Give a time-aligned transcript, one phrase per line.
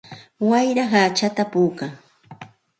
[0.49, 1.91] Wayra hachata puukan.